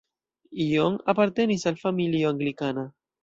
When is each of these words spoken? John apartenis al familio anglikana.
John 0.67 0.95
apartenis 1.13 1.67
al 1.73 1.77
familio 1.83 2.31
anglikana. 2.35 2.87